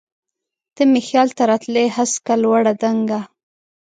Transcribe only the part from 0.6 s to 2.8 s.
ته مي خیال ته راتلی هسکه، لوړه،